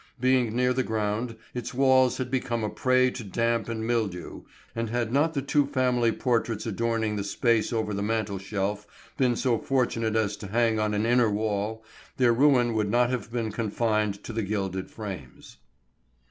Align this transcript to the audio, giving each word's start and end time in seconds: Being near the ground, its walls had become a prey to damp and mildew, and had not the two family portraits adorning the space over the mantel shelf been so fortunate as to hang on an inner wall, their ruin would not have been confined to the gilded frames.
Being 0.19 0.55
near 0.55 0.73
the 0.73 0.81
ground, 0.81 1.35
its 1.53 1.75
walls 1.75 2.17
had 2.17 2.31
become 2.31 2.63
a 2.63 2.71
prey 2.71 3.11
to 3.11 3.23
damp 3.23 3.69
and 3.69 3.85
mildew, 3.85 4.41
and 4.75 4.89
had 4.89 5.13
not 5.13 5.35
the 5.35 5.43
two 5.43 5.67
family 5.67 6.11
portraits 6.11 6.65
adorning 6.65 7.17
the 7.17 7.23
space 7.23 7.71
over 7.71 7.93
the 7.93 8.01
mantel 8.01 8.39
shelf 8.39 8.87
been 9.15 9.35
so 9.35 9.59
fortunate 9.59 10.15
as 10.15 10.35
to 10.37 10.47
hang 10.47 10.79
on 10.79 10.95
an 10.95 11.05
inner 11.05 11.29
wall, 11.29 11.83
their 12.17 12.33
ruin 12.33 12.73
would 12.73 12.89
not 12.89 13.11
have 13.11 13.31
been 13.31 13.51
confined 13.51 14.23
to 14.23 14.33
the 14.33 14.41
gilded 14.41 14.89
frames. 14.89 15.57